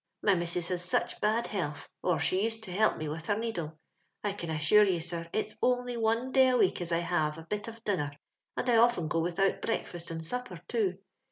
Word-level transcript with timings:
My 0.23 0.33
missus 0.33 0.69
has 0.69 0.83
such 0.83 1.21
bad 1.21 1.45
health, 1.45 1.87
or 2.01 2.19
she 2.19 2.43
used 2.43 2.63
to 2.63 2.71
help 2.71 2.97
me 2.97 3.07
with 3.07 3.27
her 3.27 3.37
needle. 3.37 3.77
I 4.23 4.33
can 4.33 4.49
assure 4.49 4.81
you, 4.83 4.99
sir, 4.99 5.29
it's 5.31 5.53
only 5.61 5.95
one 5.95 6.31
day 6.31 6.47
a 6.49 6.57
week 6.57 6.81
as 6.81 6.91
I 6.91 6.97
have 7.05 7.37
a 7.37 7.43
bit 7.43 7.67
of 7.67 7.83
dinner^ 7.83 8.17
and 8.57 8.67
I 8.67 8.77
often 8.77 9.07
go 9.07 9.19
without 9.19 9.61
breakfast 9.61 10.09
and 10.09 10.21
anpper, 10.21 10.59
too. 10.67 10.97